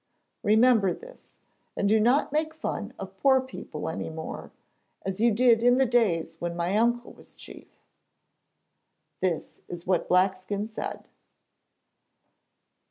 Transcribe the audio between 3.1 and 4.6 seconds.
poor people any more,